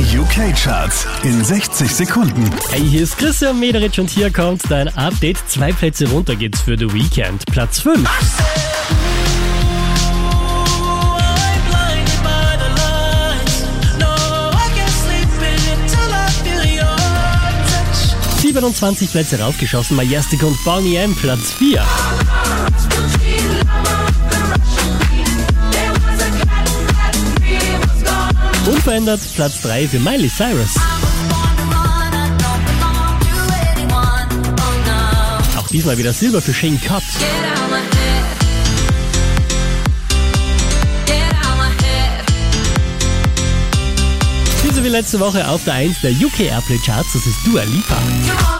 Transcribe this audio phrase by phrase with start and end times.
[0.00, 2.50] Die UK-Charts in 60 Sekunden.
[2.70, 5.36] Hey, hier ist Christian Mederich und hier kommt dein Update.
[5.46, 7.44] Zwei Plätze runter geht's für The Weekend.
[7.44, 8.08] Platz 5.
[18.38, 21.84] 27 Plätze raufgeschossen, Majestic und Bonnie M, Platz 4.
[28.80, 30.74] Unverändert Platz 3 für Miley Cyrus.
[35.58, 37.02] Auch diesmal wieder Silber für Shane Cott.
[44.64, 48.59] Diese wie letzte Woche auf der 1 der UK Airplay Charts, das ist Dua Lipa.